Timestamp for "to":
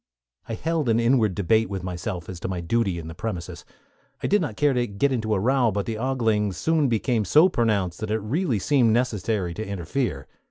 2.39-2.47, 4.73-4.87, 9.53-9.63